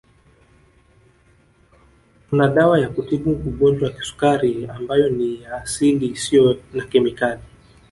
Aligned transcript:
Tuna 2.29 2.47
dawa 2.47 2.79
ya 2.79 2.89
kutibu 2.89 3.31
Ugonjwa 3.31 3.87
wa 3.89 3.93
Kisukari 3.95 4.65
ambayo 4.65 5.09
ni 5.09 5.41
ya 5.41 5.55
asili 5.55 6.05
isiyo 6.07 6.57
na 6.73 6.85
kemikali 6.85 7.41